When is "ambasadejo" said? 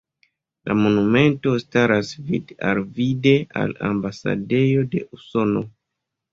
3.93-4.91